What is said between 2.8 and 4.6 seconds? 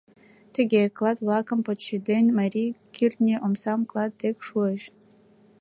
кӱртньӧ омсан клат дек